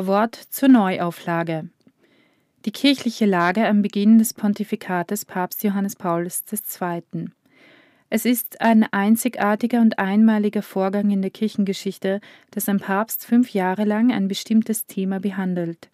[0.00, 1.68] Vorwort zur Neuauflage.
[2.64, 7.26] Die kirchliche Lage am Beginn des Pontifikates Papst Johannes Pauls II.
[8.08, 13.84] Es ist ein einzigartiger und einmaliger Vorgang in der Kirchengeschichte, dass ein Papst fünf Jahre
[13.84, 15.90] lang ein bestimmtes Thema behandelt.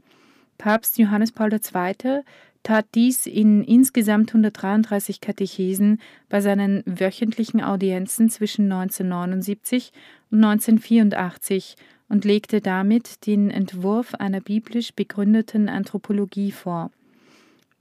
[0.56, 2.20] Papst Johannes Paul II.
[2.62, 9.90] tat dies in insgesamt 133 Katechesen bei seinen wöchentlichen Audienzen zwischen 1979
[10.30, 11.74] und 1984
[12.08, 16.90] und legte damit den Entwurf einer biblisch begründeten Anthropologie vor.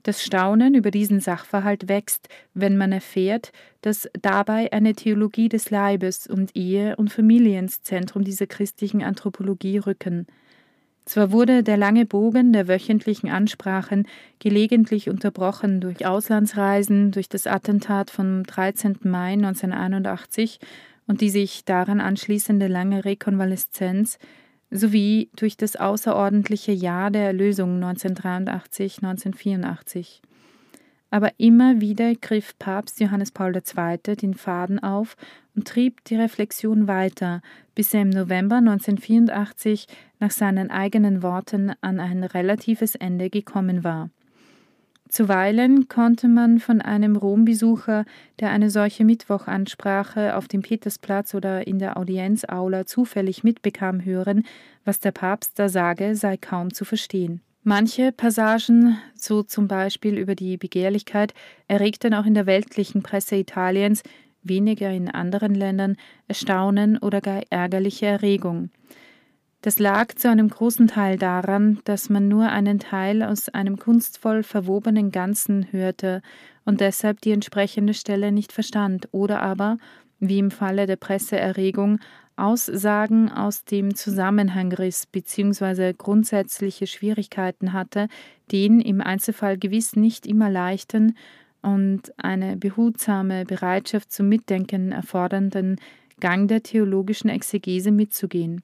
[0.02, 6.28] Das Staunen über diesen Sachverhalt wächst, wenn man erfährt, dass dabei eine Theologie des Leibes
[6.28, 10.28] und Ehe und Familie ins Zentrum dieser christlichen Anthropologie rücken.
[11.06, 14.06] Zwar wurde der lange Bogen der wöchentlichen Ansprachen
[14.38, 18.98] gelegentlich unterbrochen durch Auslandsreisen, durch das Attentat vom 13.
[19.02, 20.60] Mai 1981
[21.06, 24.18] und die sich daran anschließende lange Rekonvaleszenz,
[24.70, 30.20] sowie durch das außerordentliche Jahr der Erlösung 1983-1984.
[31.10, 34.16] Aber immer wieder griff Papst Johannes Paul II.
[34.16, 35.16] den Faden auf
[35.54, 37.42] und trieb die Reflexion weiter,
[37.74, 39.86] bis er im November 1984
[40.18, 44.10] nach seinen eigenen Worten an ein relatives Ende gekommen war.
[45.08, 48.04] Zuweilen konnte man von einem Rombesucher,
[48.40, 54.44] der eine solche Mittwochansprache auf dem Petersplatz oder in der Audienzaula zufällig mitbekam, hören,
[54.84, 57.40] was der Papst da sage, sei kaum zu verstehen.
[57.62, 61.34] Manche Passagen, so zum Beispiel über die Begehrlichkeit,
[61.66, 64.02] erregten auch in der weltlichen Presse Italiens,
[64.42, 65.96] weniger in anderen Ländern,
[66.28, 68.70] Erstaunen oder gar ärgerliche Erregung.
[69.66, 74.44] Das lag zu einem großen Teil daran, dass man nur einen Teil aus einem kunstvoll
[74.44, 76.22] verwobenen Ganzen hörte
[76.64, 79.78] und deshalb die entsprechende Stelle nicht verstand oder aber,
[80.20, 81.98] wie im Falle der Presseerregung,
[82.36, 85.94] Aussagen aus dem Zusammenhang riss bzw.
[85.94, 88.06] grundsätzliche Schwierigkeiten hatte,
[88.52, 91.16] den im Einzelfall gewiss nicht immer leichten
[91.62, 95.80] und eine behutsame Bereitschaft zum Mitdenken erfordernden
[96.20, 98.62] Gang der theologischen Exegese mitzugehen.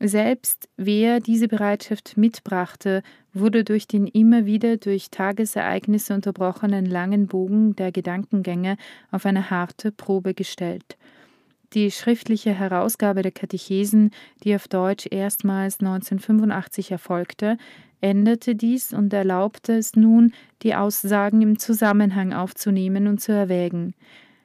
[0.00, 7.74] Selbst wer diese Bereitschaft mitbrachte, wurde durch den immer wieder durch Tagesereignisse unterbrochenen langen Bogen
[7.74, 8.76] der Gedankengänge
[9.10, 10.96] auf eine harte Probe gestellt.
[11.74, 14.12] Die schriftliche Herausgabe der Katechesen,
[14.44, 17.58] die auf Deutsch erstmals 1985 erfolgte,
[18.00, 20.32] änderte dies und erlaubte es nun,
[20.62, 23.94] die Aussagen im Zusammenhang aufzunehmen und zu erwägen.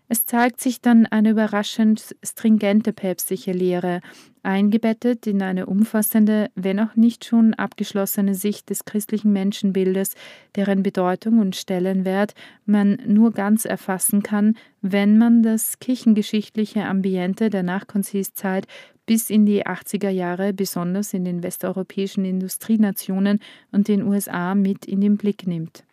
[0.10, 4.02] Es zeigt sich dann eine überraschend stringente päpstliche Lehre,
[4.44, 10.14] eingebettet in eine umfassende, wenn auch nicht schon abgeschlossene Sicht des christlichen Menschenbildes,
[10.56, 12.34] deren Bedeutung und Stellenwert
[12.66, 18.68] man nur ganz erfassen kann, wenn man das kirchengeschichtliche Ambiente der Nachkonzilszeit
[19.06, 23.40] bis in die 80er Jahre, besonders in den westeuropäischen Industrienationen
[23.72, 25.84] und den USA, mit in den Blick nimmt.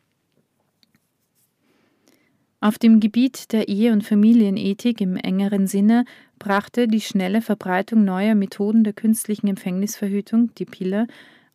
[2.63, 6.05] Auf dem Gebiet der Ehe- und Familienethik im engeren Sinne
[6.39, 11.07] brachte die schnelle Verbreitung neuer Methoden der künstlichen Empfängnisverhütung, die Pille,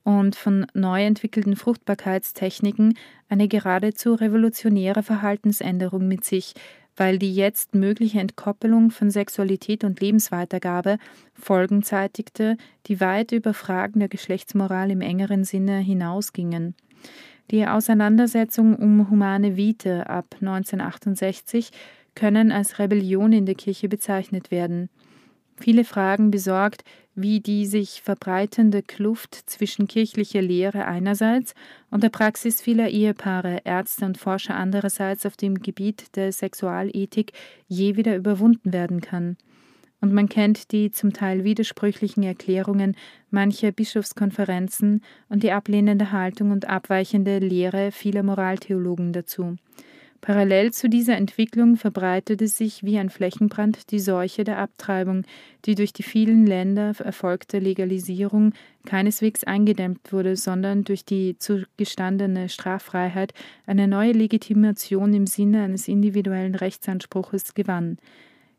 [0.04, 2.98] und von neu entwickelten Fruchtbarkeitstechniken
[3.30, 6.54] eine geradezu revolutionäre Verhaltensänderung mit sich,
[6.96, 10.98] weil die jetzt mögliche Entkoppelung von Sexualität und Lebensweitergabe
[11.34, 12.58] Folgen zeitigte,
[12.88, 16.76] die weit über Fragen der Geschlechtsmoral im engeren Sinne hinausgingen.
[17.52, 21.72] Die Auseinandersetzung um humane Vite ab 1968
[22.16, 24.90] können als Rebellion in der Kirche bezeichnet werden.
[25.58, 26.84] Viele fragen besorgt,
[27.14, 31.54] wie die sich verbreitende Kluft zwischen kirchlicher Lehre einerseits
[31.90, 37.32] und der Praxis vieler Ehepaare, Ärzte und Forscher andererseits auf dem Gebiet der Sexualethik
[37.68, 39.38] je wieder überwunden werden kann
[40.06, 42.96] und man kennt die zum Teil widersprüchlichen Erklärungen
[43.32, 49.56] mancher Bischofskonferenzen und die ablehnende Haltung und abweichende Lehre vieler Moraltheologen dazu.
[50.22, 55.24] Parallel zu dieser Entwicklung verbreitete sich wie ein Flächenbrand die Seuche der Abtreibung,
[55.66, 58.54] die durch die vielen Länder erfolgte Legalisierung
[58.86, 63.34] keineswegs eingedämmt wurde, sondern durch die zugestandene Straffreiheit
[63.66, 67.98] eine neue Legitimation im Sinne eines individuellen Rechtsanspruches gewann.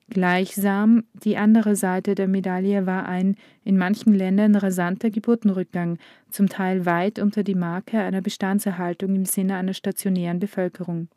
[0.08, 5.98] Gleichsam die andere Seite der Medaille war ein in manchen Ländern rasanter Geburtenrückgang,
[6.30, 11.08] zum Teil weit unter die Marke einer Bestandserhaltung im Sinne einer stationären Bevölkerung.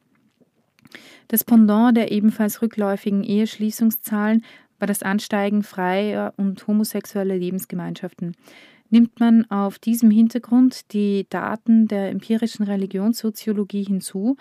[1.27, 4.44] Das Pendant der ebenfalls rückläufigen Eheschließungszahlen
[4.80, 8.35] war das Ansteigen freier und homosexueller Lebensgemeinschaften.
[8.89, 14.35] Nimmt man auf diesem Hintergrund die Daten der empirischen Religionssoziologie hinzu,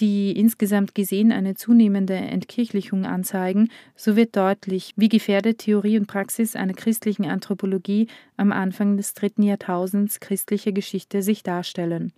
[0.00, 6.56] die insgesamt gesehen eine zunehmende Entkirchlichung anzeigen, so wird deutlich, wie gefährdet Theorie und Praxis
[6.56, 12.12] einer christlichen Anthropologie am Anfang des dritten Jahrtausends christlicher Geschichte sich darstellen.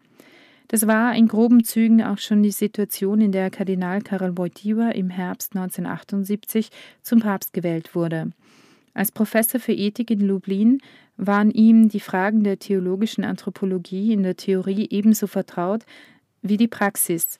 [0.68, 5.10] Das war in groben Zügen auch schon die Situation, in der Kardinal Karol Wojtyła im
[5.10, 6.70] Herbst 1978
[7.02, 8.32] zum Papst gewählt wurde.
[8.92, 10.78] Als Professor für Ethik in Lublin
[11.16, 15.84] waren ihm die Fragen der theologischen Anthropologie in der Theorie ebenso vertraut
[16.42, 17.38] wie die Praxis,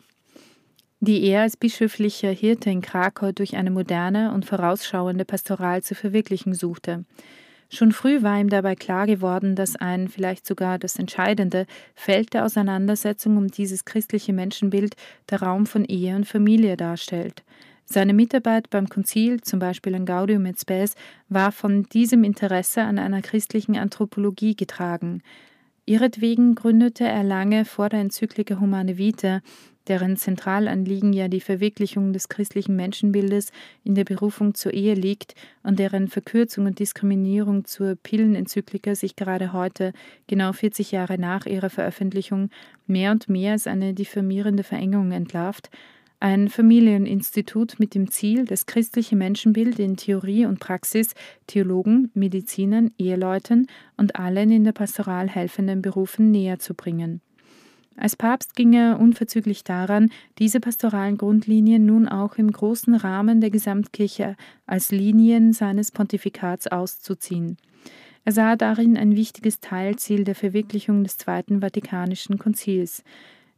[1.01, 6.55] die er als bischöflicher Hirte in Krakau durch eine moderne und vorausschauende Pastoral zu verwirklichen
[6.55, 7.05] suchte.
[7.69, 12.45] Schon früh war ihm dabei klar geworden, dass ein, vielleicht sogar das entscheidende, Feld der
[12.45, 14.95] Auseinandersetzung um dieses christliche Menschenbild
[15.31, 17.43] der Raum von Ehe und Familie darstellt.
[17.85, 20.95] Seine Mitarbeit beim Konzil, zum Beispiel in Gaudium et Spes,
[21.29, 25.23] war von diesem Interesse an einer christlichen Anthropologie getragen.
[25.87, 29.41] Ihretwegen gründete er lange vor der Enzyklika Humane Vitae
[29.89, 33.53] deren Zentralanliegen ja die Verwirklichung des christlichen Menschenbildes
[33.85, 39.53] in der Berufung zur Ehe liegt und deren Verkürzung und Diskriminierung zur Pillenenzyklika sich gerade
[39.53, 39.93] heute,
[40.27, 42.51] genau 40 Jahre nach ihrer Veröffentlichung,
[42.87, 45.71] mehr und mehr als eine diffamierende Verengung entlarvt,
[46.21, 51.15] ein Familieninstitut mit dem Ziel, das christliche Menschenbild in Theorie und Praxis
[51.47, 53.67] Theologen, Medizinern, Eheleuten
[53.97, 57.21] und allen in der Pastoral helfenden Berufen näher zu bringen.
[57.97, 63.51] Als Papst ging er unverzüglich daran, diese pastoralen Grundlinien nun auch im großen Rahmen der
[63.51, 64.37] Gesamtkirche
[64.67, 67.57] als Linien seines Pontifikats auszuziehen.
[68.27, 73.03] Er sah darin ein wichtiges Teilziel der Verwirklichung des Zweiten Vatikanischen Konzils.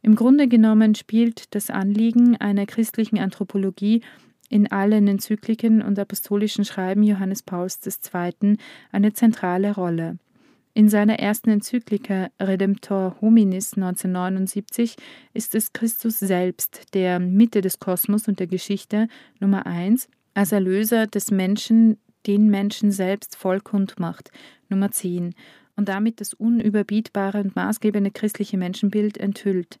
[0.01, 4.01] Im Grunde genommen spielt das Anliegen einer christlichen Anthropologie
[4.49, 8.57] in allen Enzykliken und apostolischen Schreiben Johannes Pauls II.
[8.91, 10.17] eine zentrale Rolle.
[10.73, 14.95] In seiner ersten Enzyklika Redemptor Hominis 1979
[15.33, 19.07] ist es Christus selbst, der Mitte des Kosmos und der Geschichte
[19.39, 21.97] Nummer 1 als Erlöser des Menschen
[22.27, 24.31] den Menschen selbst vollkund macht,
[24.69, 25.33] Nummer 10,
[25.79, 29.79] und damit das unüberbietbare und maßgebende christliche Menschenbild enthüllt.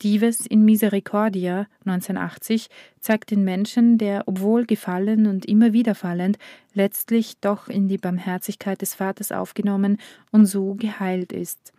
[0.00, 2.68] Dives in Misericordia 1980
[3.00, 6.38] zeigt den Menschen, der, obwohl gefallen und immer wieder fallend,
[6.74, 9.98] letztlich doch in die Barmherzigkeit des Vaters aufgenommen
[10.30, 11.72] und so geheilt ist.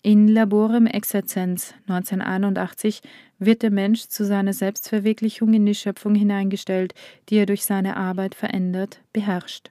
[0.00, 3.02] In Laborem Exercens 1981
[3.38, 6.94] wird der Mensch zu seiner Selbstverwirklichung in die Schöpfung hineingestellt,
[7.28, 9.70] die er durch seine Arbeit verändert, beherrscht.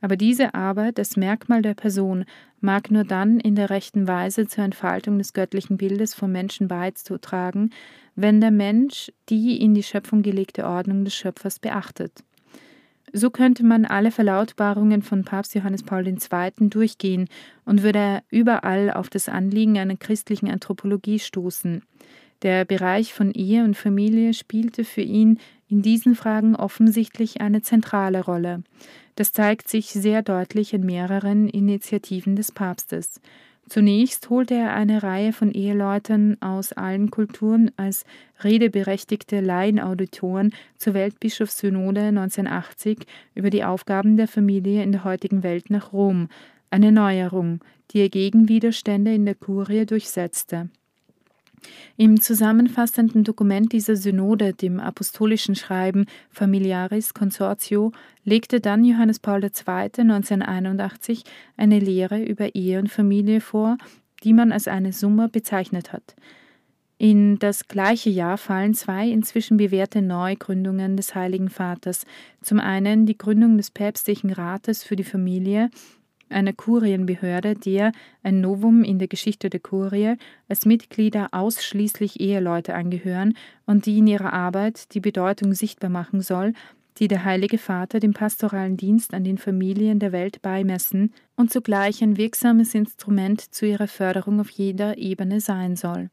[0.00, 2.24] Aber diese Arbeit, das Merkmal der Person,
[2.60, 7.70] mag nur dann in der rechten Weise zur Entfaltung des göttlichen Bildes vom Menschen beizutragen,
[8.14, 12.24] wenn der Mensch die in die Schöpfung gelegte Ordnung des Schöpfers beachtet.
[13.12, 16.18] So könnte man alle Verlautbarungen von Papst Johannes Paul II.
[16.68, 17.28] durchgehen
[17.64, 21.82] und würde überall auf das Anliegen einer christlichen Anthropologie stoßen.
[22.42, 28.24] Der Bereich von Ehe und Familie spielte für ihn in diesen Fragen offensichtlich eine zentrale
[28.24, 28.62] Rolle.
[29.18, 33.20] Das zeigt sich sehr deutlich in mehreren Initiativen des Papstes.
[33.68, 38.04] Zunächst holte er eine Reihe von Eheleuten aus allen Kulturen als
[38.44, 42.98] redeberechtigte Laienauditoren zur Weltbischofssynode 1980
[43.34, 46.28] über die Aufgaben der Familie in der heutigen Welt nach Rom,
[46.70, 47.58] eine Neuerung,
[47.90, 50.68] die er gegen Widerstände in der Kurie durchsetzte.
[51.96, 57.92] Im zusammenfassenden Dokument dieser Synode, dem apostolischen Schreiben Familiaris Consortio,
[58.24, 59.50] legte dann Johannes Paul II.
[59.98, 61.24] 1981
[61.56, 63.78] eine Lehre über Ehe und Familie vor,
[64.24, 66.14] die man als eine Summe bezeichnet hat.
[67.00, 72.04] In das gleiche Jahr fallen zwei inzwischen bewährte Neugründungen des Heiligen Vaters.
[72.42, 75.70] Zum einen die Gründung des Päpstlichen Rates für die Familie
[76.30, 77.92] einer Kurienbehörde, der,
[78.22, 80.14] ein Novum in der Geschichte der Kurie,
[80.48, 83.34] als Mitglieder ausschließlich Eheleute angehören
[83.66, 86.52] und die in ihrer Arbeit die Bedeutung sichtbar machen soll,
[86.98, 92.02] die der Heilige Vater dem pastoralen Dienst an den Familien der Welt beimessen und zugleich
[92.02, 96.10] ein wirksames Instrument zu ihrer Förderung auf jeder Ebene sein soll.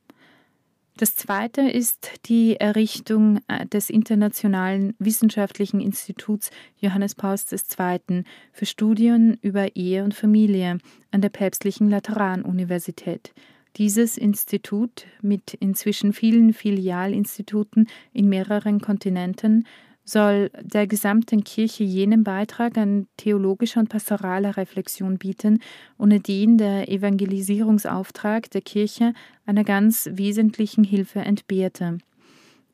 [0.98, 8.24] Das zweite ist die Errichtung äh, des Internationalen Wissenschaftlichen Instituts Johannes Pauls II.
[8.54, 10.78] für Studien über Ehe und Familie
[11.12, 13.34] an der Päpstlichen Lateranuniversität.
[13.76, 19.66] Dieses Institut mit inzwischen vielen Filialinstituten in mehreren Kontinenten
[20.06, 25.60] soll der gesamten Kirche jenen Beitrag an theologischer und pastoraler Reflexion bieten,
[25.98, 29.14] ohne den der Evangelisierungsauftrag der Kirche
[29.46, 31.98] einer ganz wesentlichen Hilfe entbehrte.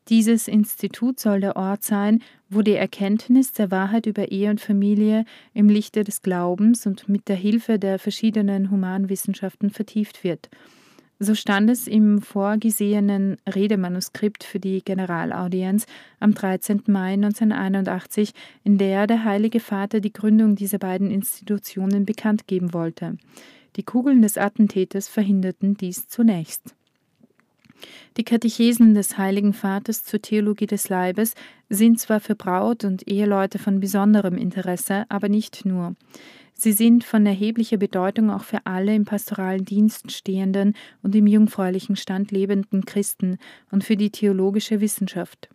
[0.08, 5.24] Dieses Institut soll der Ort sein, wo die Erkenntnis der Wahrheit über Ehe und Familie
[5.54, 10.50] im Lichte des Glaubens und mit der Hilfe der verschiedenen Humanwissenschaften vertieft wird.
[11.24, 15.86] So stand es im vorgesehenen Redemanuskript für die Generalaudienz
[16.18, 16.82] am 13.
[16.88, 18.32] Mai 1981,
[18.64, 23.18] in der der Heilige Vater die Gründung dieser beiden Institutionen bekannt geben wollte.
[23.76, 26.74] Die Kugeln des Attentäters verhinderten dies zunächst.
[28.16, 31.34] Die Katechesen des Heiligen Vaters zur Theologie des Leibes
[31.68, 35.94] sind zwar für Braut und Eheleute von besonderem Interesse, aber nicht nur.
[36.62, 41.96] Sie sind von erheblicher Bedeutung auch für alle im pastoralen Dienst stehenden und im jungfräulichen
[41.96, 43.38] Stand lebenden Christen
[43.72, 45.48] und für die theologische Wissenschaft.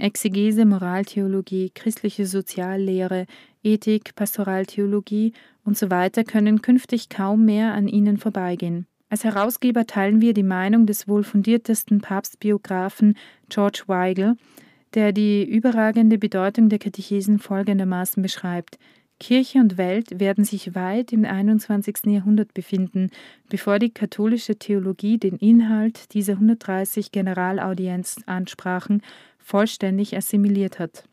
[0.00, 3.26] Exegese, Moraltheologie, christliche Soziallehre,
[3.62, 8.88] Ethik, Pastoraltheologie und so weiter können künftig kaum mehr an ihnen vorbeigehen.
[9.08, 13.16] Als Herausgeber teilen wir die Meinung des wohl fundiertesten Papstbiografen
[13.48, 14.34] George Weigel,
[14.94, 18.80] der die überragende Bedeutung der Katechesen folgendermaßen beschreibt.
[19.20, 22.06] Kirche und Welt werden sich weit im 21.
[22.06, 23.10] Jahrhundert befinden,
[23.50, 29.02] bevor die katholische Theologie den Inhalt dieser 130 Generalaudienzansprachen
[29.38, 31.04] vollständig assimiliert hat.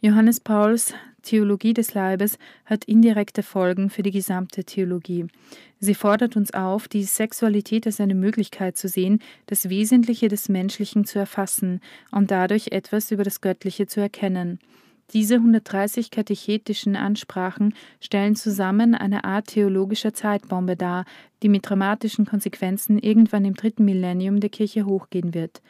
[0.00, 5.26] Johannes Pauls Theologie des Leibes hat indirekte Folgen für die gesamte Theologie.
[5.80, 11.04] Sie fordert uns auf, die Sexualität als eine Möglichkeit zu sehen, das Wesentliche des Menschlichen
[11.04, 11.80] zu erfassen
[12.12, 14.60] und dadurch etwas über das Göttliche zu erkennen.
[15.12, 21.04] Diese 130 katechetischen Ansprachen stellen zusammen eine Art theologischer Zeitbombe dar,
[21.42, 25.62] die mit dramatischen Konsequenzen irgendwann im dritten Millennium der Kirche hochgehen wird.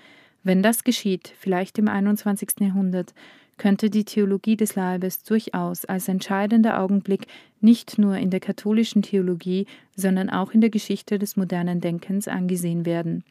[0.43, 2.61] Wenn das geschieht, vielleicht im 21.
[2.61, 3.12] Jahrhundert,
[3.59, 7.26] könnte die Theologie des Leibes durchaus als entscheidender Augenblick
[7.61, 12.87] nicht nur in der katholischen Theologie, sondern auch in der Geschichte des modernen Denkens angesehen
[12.87, 13.25] werden.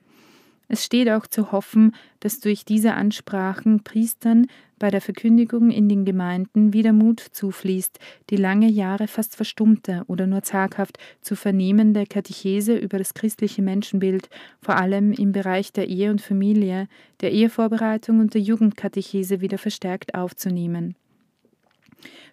[0.68, 4.48] Es steht auch zu hoffen, dass durch diese Ansprachen Priestern
[4.80, 10.28] bei der Verkündigung in den Gemeinden wieder Mut zufließt, die lange Jahre fast verstummte oder
[10.28, 14.30] nur zaghaft zu vernehmende Katechese über das christliche Menschenbild,
[14.62, 16.88] vor allem im Bereich der Ehe und Familie,
[17.22, 20.96] der Ehevorbereitung und der Jugendkatechese wieder verstärkt aufzunehmen.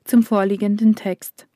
[0.04, 1.46] Zum vorliegenden Text.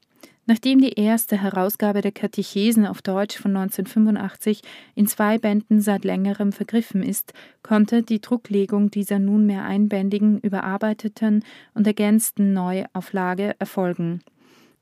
[0.49, 4.63] Nachdem die erste Herausgabe der Katechesen auf Deutsch von 1985
[4.95, 7.33] in zwei Bänden seit längerem vergriffen ist,
[7.65, 14.21] konnte die Drucklegung dieser nunmehr einbändigen, überarbeiteten und ergänzten Neuauflage erfolgen.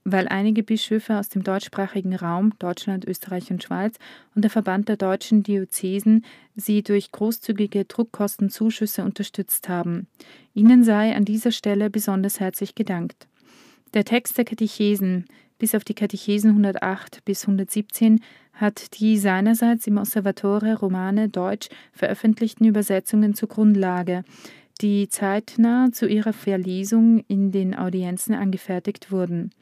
[0.07, 3.97] Weil einige Bischöfe aus dem deutschsprachigen Raum Deutschland, Österreich und Schweiz
[4.35, 10.09] und der Verband der deutschen Diözesen sie durch großzügige Druckkostenzuschüsse unterstützt haben.
[10.53, 13.27] Ihnen sei an dieser Stelle besonders herzlich gedankt.
[13.95, 15.25] Der Text der Katechesen
[15.65, 18.21] bis auf die Katechesen 108 bis 117
[18.53, 24.25] hat die seinerseits im Osservatore Romane Deutsch veröffentlichten Übersetzungen zur Grundlage,
[24.83, 29.53] die zeitnah zu ihrer Verlesung in den Audienzen angefertigt wurden.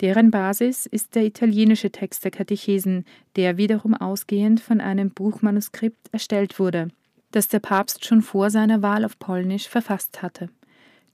[0.00, 3.04] Deren Basis ist der italienische Text der Katechesen,
[3.36, 6.88] der wiederum ausgehend von einem Buchmanuskript erstellt wurde,
[7.30, 10.48] das der Papst schon vor seiner Wahl auf Polnisch verfasst hatte.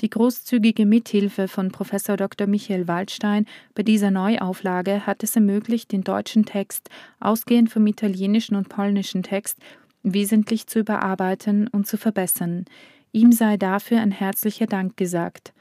[0.01, 1.91] Die großzügige Mithilfe von Prof.
[1.91, 2.47] Dr.
[2.47, 6.89] Michael Waldstein bei dieser Neuauflage hat es ermöglicht, den deutschen Text,
[7.19, 9.59] ausgehend vom italienischen und polnischen Text,
[10.05, 12.67] wesentlich zu überarbeiten und zu verbessern.
[13.11, 15.53] Ihm sei dafür ein herzlicher Dank gesagt.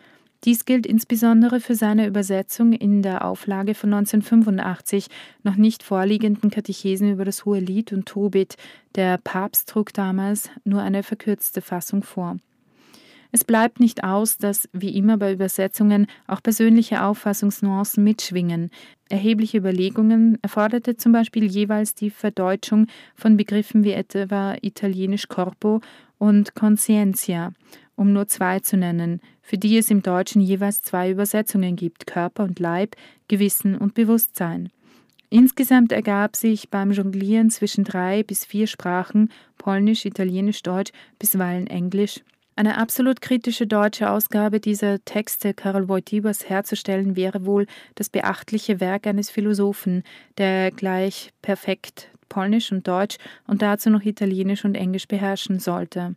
[0.43, 5.07] Dies gilt insbesondere für seine Übersetzung in der Auflage von 1985
[5.41, 8.55] noch nicht vorliegenden Katechesen über das Hohe Lied und Tobit.
[8.93, 12.37] Der Papst trug damals nur eine verkürzte Fassung vor.
[13.31, 18.71] Es bleibt nicht aus, dass, wie immer bei Übersetzungen, auch persönliche Auffassungsnuancen mitschwingen.
[19.09, 25.81] Erhebliche Überlegungen erforderte zum Beispiel jeweils die Verdeutschung von Begriffen wie etwa italienisch corpo
[26.17, 27.53] und conscientia,
[27.95, 32.43] um nur zwei zu nennen, für die es im Deutschen jeweils zwei Übersetzungen gibt, Körper
[32.43, 32.95] und Leib,
[33.27, 34.69] Gewissen und Bewusstsein.
[35.29, 42.21] Insgesamt ergab sich beim Jonglieren zwischen drei bis vier Sprachen, Polnisch, Italienisch, Deutsch, bisweilen Englisch,
[42.57, 49.05] eine absolut kritische deutsche Ausgabe dieser Texte Karol Wojtybas herzustellen wäre wohl das beachtliche Werk
[49.05, 50.03] eines Philosophen,
[50.39, 56.15] der gleich perfekt Polnisch und Deutsch und dazu noch Italienisch und Englisch beherrschen sollte.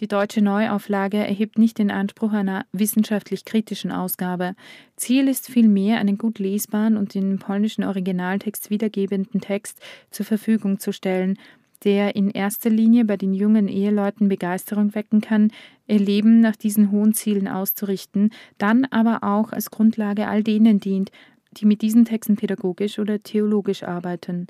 [0.00, 4.56] Die deutsche Neuauflage erhebt nicht den Anspruch einer wissenschaftlich kritischen Ausgabe.
[4.96, 10.92] Ziel ist vielmehr, einen gut lesbaren und den polnischen Originaltext wiedergebenden Text zur Verfügung zu
[10.92, 11.38] stellen,
[11.82, 15.50] der in erster Linie bei den jungen Eheleuten Begeisterung wecken kann,
[15.86, 21.10] ihr Leben nach diesen hohen Zielen auszurichten, dann aber auch als Grundlage all denen dient,
[21.52, 24.46] die mit diesen Texten pädagogisch oder theologisch arbeiten.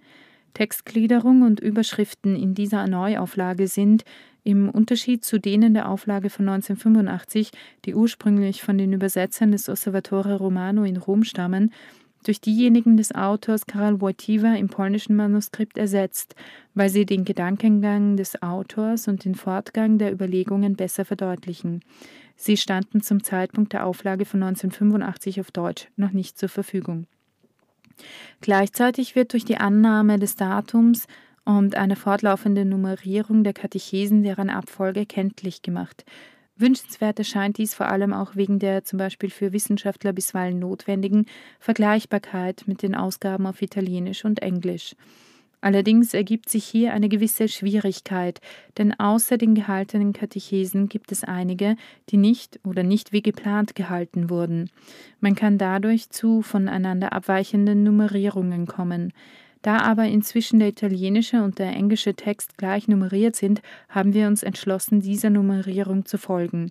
[0.55, 4.05] Textgliederung und Überschriften in dieser Neuauflage sind
[4.47, 7.51] Im Unterschied zu denen der Auflage von 1985,
[7.87, 11.73] die ursprünglich von den Übersetzern des Osservatore Romano in Rom stammen,
[12.25, 16.35] durch diejenigen des Autors Karol Wojtyła im polnischen Manuskript ersetzt,
[16.75, 21.81] weil sie den Gedankengang des Autors und den Fortgang der Überlegungen besser verdeutlichen.
[22.37, 27.07] Sie standen zum Zeitpunkt der Auflage von 1985 auf Deutsch noch nicht zur Verfügung.
[28.41, 31.07] Gleichzeitig wird durch die Annahme des Datums
[31.45, 36.05] und eine fortlaufende Nummerierung der Katechesen deren Abfolge kenntlich gemacht.
[36.57, 41.27] Wünschenswert erscheint dies vor allem auch wegen der zum Beispiel für Wissenschaftler bisweilen notwendigen
[41.59, 44.95] Vergleichbarkeit mit den Ausgaben auf Italienisch und Englisch.
[45.65, 48.43] Allerdings ergibt sich hier eine gewisse Schwierigkeit,
[48.77, 51.77] denn außer den gehaltenen Katechesen gibt es einige,
[52.11, 54.69] die nicht oder nicht wie geplant gehalten wurden.
[55.21, 59.15] Man kann dadurch zu voneinander abweichenden Nummerierungen kommen.
[59.65, 64.43] Da aber inzwischen der italienische und der englische Text gleich nummeriert sind, haben wir uns
[64.43, 66.71] entschlossen, dieser Nummerierung zu folgen.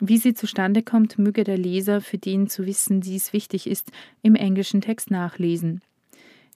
[0.00, 4.36] Wie sie zustande kommt, möge der Leser, für den zu wissen dies wichtig ist, im
[4.36, 5.82] englischen Text nachlesen.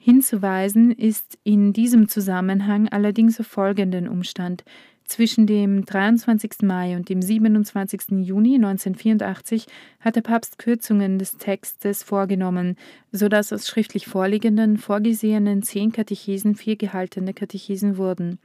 [0.00, 4.64] Hinzuweisen ist in diesem Zusammenhang allerdings auf folgenden Umstand.
[5.08, 6.60] Zwischen dem 23.
[6.64, 8.26] Mai und dem 27.
[8.26, 9.66] Juni 1984
[10.00, 12.76] hat der Papst Kürzungen des Textes vorgenommen,
[13.10, 18.38] sodass aus schriftlich vorliegenden, vorgesehenen zehn Katechesen vier gehaltene Katechesen wurden.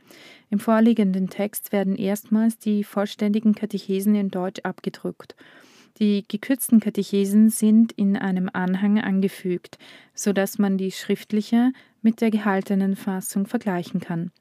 [0.50, 5.36] Im vorliegenden Text werden erstmals die vollständigen Katechesen in Deutsch abgedruckt.
[6.00, 9.78] Die gekürzten Katechesen sind in einem Anhang angefügt,
[10.16, 14.32] sodass man die schriftliche mit der gehaltenen Fassung vergleichen kann.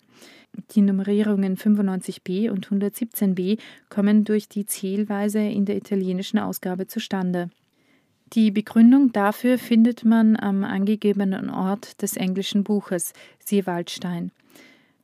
[0.72, 7.50] Die Nummerierungen 95b und 117b kommen durch die Zählweise in der italienischen Ausgabe zustande.
[8.34, 14.30] Die Begründung dafür findet man am angegebenen Ort des englischen Buches, siehe Waldstein.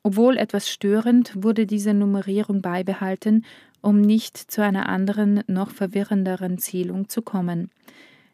[0.02, 3.44] Obwohl etwas störend, wurde diese Nummerierung beibehalten
[3.80, 7.70] um nicht zu einer anderen, noch verwirrenderen Zählung zu kommen.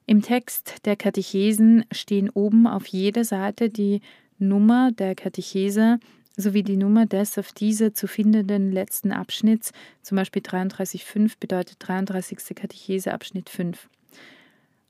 [0.07, 4.01] Im Text der Katechesen stehen oben auf jeder Seite die
[4.38, 5.99] Nummer der Katechese
[6.37, 12.55] sowie die Nummer des auf dieser zu findenden letzten Abschnitts, zum Beispiel 33.5 bedeutet 33.
[12.55, 13.88] Katechese Abschnitt 5.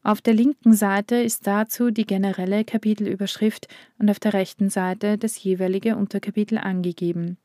[0.02, 5.42] Auf der linken Seite ist dazu die generelle Kapitelüberschrift und auf der rechten Seite das
[5.42, 7.38] jeweilige Unterkapitel angegeben.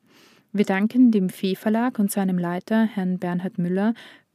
[0.52, 3.94] Wir danken dem Fee Verlag und seinem Leiter, Herrn Bernhard Müller,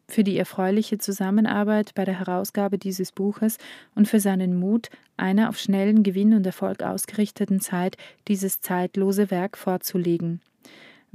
[0.08, 3.58] für die erfreuliche Zusammenarbeit bei der Herausgabe dieses Buches
[3.94, 7.96] und für seinen Mut, einer auf schnellen Gewinn und Erfolg ausgerichteten Zeit
[8.28, 10.40] dieses zeitlose Werk vorzulegen.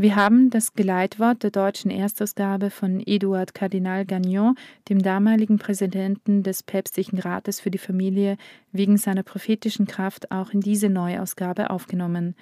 [0.02, 4.56] Wir haben das Geleitwort der deutschen Erstausgabe von Eduard Kardinal Gagnon,
[4.88, 8.38] dem damaligen Präsidenten des Päpstlichen Rates für die Familie,
[8.72, 12.36] wegen seiner prophetischen Kraft auch in diese Neuausgabe aufgenommen.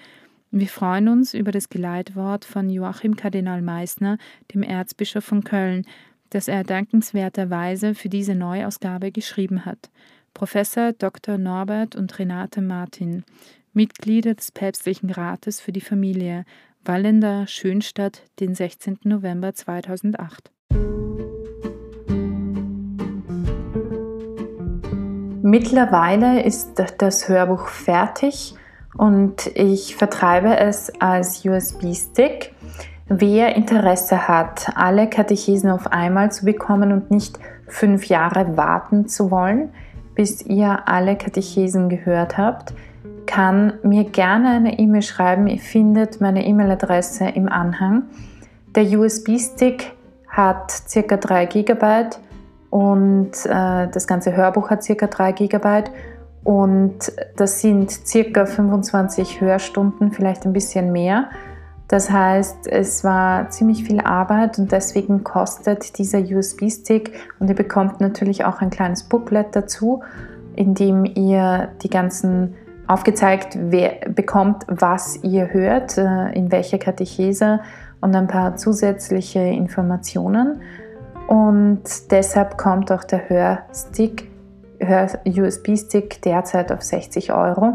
[0.52, 4.20] Wir freuen uns über das Geleitwort von Joachim Kardinal Meissner,
[4.54, 5.84] dem Erzbischof von Köln,
[6.30, 9.90] das er dankenswerterweise für diese Neuausgabe geschrieben hat.
[10.34, 11.38] Professor Dr.
[11.38, 13.24] Norbert und Renate Martin,
[13.74, 16.46] Mitglieder des Päpstlichen Rates für die Familie,
[16.86, 19.00] Wallender Schönstadt, den 16.
[19.04, 20.52] November 2008.
[25.44, 28.54] Mittlerweile ist das Hörbuch fertig
[28.98, 32.54] und ich vertreibe es als USB-Stick.
[33.10, 39.32] Wer Interesse hat, alle Katechesen auf einmal zu bekommen und nicht fünf Jahre warten zu
[39.32, 39.70] wollen,
[40.14, 42.74] bis ihr alle Katechesen gehört habt,
[43.26, 45.48] kann mir gerne eine E-Mail schreiben.
[45.48, 48.04] Ihr findet meine E-Mail-Adresse im Anhang.
[48.76, 49.94] Der USB-Stick
[50.28, 51.18] hat ca.
[51.18, 51.86] 3 GB
[52.70, 55.08] und äh, das ganze Hörbuch hat ca.
[55.08, 55.84] 3 GB
[56.44, 61.30] und das sind circa 25 Hörstunden, vielleicht ein bisschen mehr.
[61.88, 68.02] Das heißt, es war ziemlich viel Arbeit und deswegen kostet dieser USB-Stick und ihr bekommt
[68.02, 70.04] natürlich auch ein kleines Booklet dazu,
[70.56, 72.56] in dem ihr die ganzen
[72.88, 73.58] aufgezeigt
[74.16, 77.60] bekommt, was ihr hört, äh, in welcher Katechese
[78.02, 80.62] und ein paar zusätzliche Informationen.
[81.28, 84.30] Und deshalb kommt auch der Hörstick
[85.26, 87.74] USB-Stick derzeit auf 60 Euro.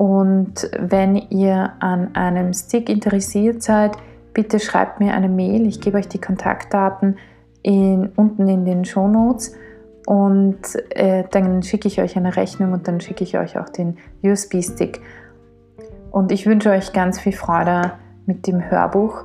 [0.00, 3.98] Und wenn ihr an einem Stick interessiert seid,
[4.32, 5.66] bitte schreibt mir eine Mail.
[5.66, 7.18] Ich gebe euch die Kontaktdaten
[7.62, 9.54] in, unten in den Show Notes
[10.06, 10.56] und
[10.96, 15.02] äh, dann schicke ich euch eine Rechnung und dann schicke ich euch auch den USB-Stick.
[16.10, 17.92] Und ich wünsche euch ganz viel Freude
[18.24, 19.24] mit dem Hörbuch.